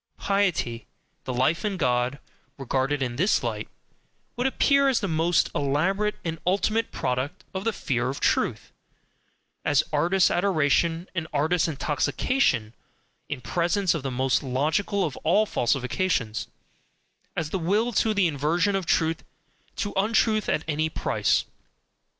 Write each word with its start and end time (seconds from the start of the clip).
Piety, 0.17 0.87
the 1.25 1.31
"Life 1.35 1.63
in 1.63 1.77
God," 1.77 2.17
regarded 2.57 3.03
in 3.03 3.17
this 3.17 3.43
light, 3.43 3.69
would 4.35 4.47
appear 4.47 4.87
as 4.89 4.99
the 4.99 5.07
most 5.07 5.51
elaborate 5.53 6.15
and 6.25 6.39
ultimate 6.43 6.91
product 6.91 7.43
of 7.53 7.65
the 7.65 7.71
FEAR 7.71 8.09
of 8.09 8.19
truth, 8.19 8.71
as 9.63 9.83
artist 9.93 10.31
adoration 10.31 11.07
and 11.13 11.27
artist 11.31 11.67
intoxication 11.67 12.73
in 13.29 13.41
presence 13.41 13.93
of 13.93 14.01
the 14.01 14.09
most 14.09 14.41
logical 14.41 15.05
of 15.05 15.17
all 15.17 15.45
falsifications, 15.45 16.47
as 17.35 17.51
the 17.51 17.59
will 17.59 17.93
to 17.93 18.11
the 18.15 18.25
inversion 18.25 18.75
of 18.75 18.87
truth, 18.87 19.23
to 19.75 19.93
untruth 19.95 20.49
at 20.49 20.63
any 20.67 20.89
price. 20.89 21.45